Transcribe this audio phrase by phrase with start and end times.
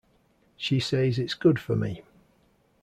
[0.57, 2.01] She says it's good for me.